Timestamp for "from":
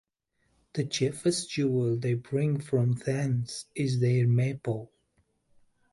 2.59-2.93